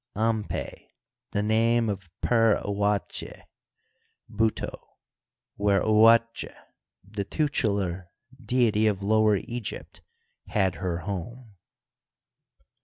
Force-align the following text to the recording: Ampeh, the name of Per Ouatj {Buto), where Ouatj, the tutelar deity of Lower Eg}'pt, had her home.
Ampeh, 0.15 0.87
the 1.29 1.43
name 1.43 1.87
of 1.87 2.09
Per 2.21 2.59
Ouatj 2.63 3.43
{Buto), 4.27 4.79
where 5.57 5.83
Ouatj, 5.83 6.45
the 7.07 7.23
tutelar 7.23 8.07
deity 8.43 8.87
of 8.87 9.03
Lower 9.03 9.37
Eg}'pt, 9.37 10.01
had 10.47 10.73
her 10.81 11.01
home. 11.01 11.53